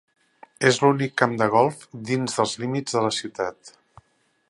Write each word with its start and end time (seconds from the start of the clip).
És 0.69 0.79
l'únic 0.83 1.13
camp 1.23 1.35
de 1.43 1.49
golf 1.57 1.85
dins 2.11 2.39
dels 2.41 2.57
límits 2.65 2.99
de 2.99 3.05
la 3.09 3.13
ciutat. 3.19 3.75